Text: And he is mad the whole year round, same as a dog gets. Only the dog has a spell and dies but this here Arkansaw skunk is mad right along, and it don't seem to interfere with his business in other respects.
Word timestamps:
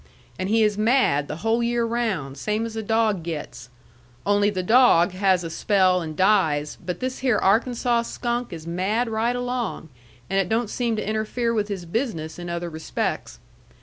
And 0.39 0.49
he 0.49 0.63
is 0.63 0.79
mad 0.79 1.27
the 1.27 1.35
whole 1.45 1.61
year 1.61 1.85
round, 1.85 2.35
same 2.35 2.65
as 2.65 2.75
a 2.75 2.81
dog 2.81 3.21
gets. 3.21 3.69
Only 4.25 4.49
the 4.49 4.63
dog 4.63 5.11
has 5.11 5.43
a 5.43 5.49
spell 5.51 6.01
and 6.01 6.17
dies 6.17 6.75
but 6.83 7.01
this 7.01 7.19
here 7.19 7.37
Arkansaw 7.37 8.01
skunk 8.03 8.51
is 8.51 8.65
mad 8.65 9.07
right 9.07 9.35
along, 9.35 9.89
and 10.27 10.39
it 10.39 10.49
don't 10.49 10.71
seem 10.71 10.95
to 10.95 11.07
interfere 11.07 11.53
with 11.53 11.67
his 11.67 11.85
business 11.85 12.39
in 12.39 12.49
other 12.49 12.67
respects. 12.71 13.37